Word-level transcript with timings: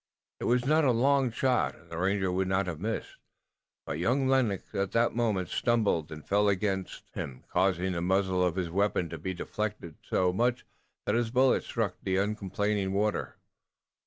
It 0.39 0.45
was 0.45 0.65
not 0.65 0.83
a 0.83 0.89
long 0.89 1.29
shot 1.29 1.75
and 1.75 1.91
the 1.91 1.97
ranger 1.99 2.31
would 2.31 2.47
not 2.47 2.65
have 2.65 2.79
missed, 2.79 3.17
but 3.85 3.99
young 3.99 4.27
Lennox 4.27 4.73
at 4.73 4.93
that 4.93 5.13
moment 5.13 5.49
stumbled 5.49 6.11
and 6.11 6.27
fell 6.27 6.47
against 6.49 7.03
him, 7.13 7.43
causing 7.51 7.91
the 7.93 8.01
muzzle 8.01 8.43
of 8.43 8.55
his 8.55 8.71
weapon 8.71 9.09
to 9.09 9.19
be 9.19 9.35
deflected 9.35 9.97
so 10.01 10.33
much 10.33 10.65
that 11.05 11.13
his 11.13 11.29
bullet 11.29 11.63
struck 11.63 11.97
the 12.01 12.17
uncomplaining 12.17 12.93
water. 12.93 13.35